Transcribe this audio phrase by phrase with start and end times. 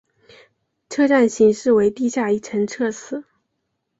[0.89, 3.23] 车站型式为地下一层侧式。